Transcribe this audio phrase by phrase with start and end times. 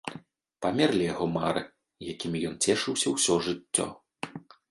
[0.65, 1.61] Памерлі яго мары,
[2.15, 3.87] якімі ён цешыўся ўсё жыццё.